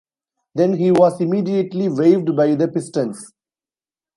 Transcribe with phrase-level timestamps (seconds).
[0.55, 3.31] Then he was immediately waived by the Pistons.